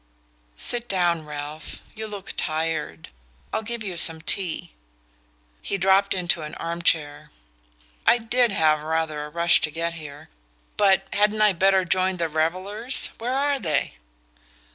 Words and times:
"Sit 0.57 0.87
down, 0.89 1.27
Ralph 1.27 1.83
you 1.93 2.07
look 2.07 2.33
tired. 2.35 3.09
I'll 3.53 3.61
give 3.61 3.83
you 3.83 3.97
some 3.97 4.19
tea." 4.19 4.71
He 5.61 5.77
dropped 5.77 6.15
into 6.15 6.41
an 6.41 6.55
arm 6.55 6.81
chair. 6.81 7.29
"I 8.07 8.17
did 8.17 8.51
have 8.51 8.81
rather 8.81 9.23
a 9.25 9.29
rush 9.29 9.61
to 9.61 9.69
get 9.69 9.93
here 9.93 10.27
but 10.75 11.05
hadn't 11.13 11.43
I 11.43 11.53
better 11.53 11.85
join 11.85 12.17
the 12.17 12.29
revellers? 12.29 13.11
Where 13.19 13.35
are 13.35 13.59
they?" 13.59 13.93